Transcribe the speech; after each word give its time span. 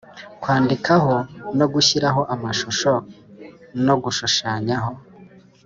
Kwandikaho 0.41 1.13
nogushyiraho 1.57 2.21
amashusho 2.33 2.91
no 3.85 3.95
gushushanyaho 4.03 4.91